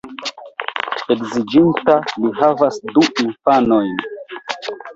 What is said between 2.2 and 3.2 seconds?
li havas du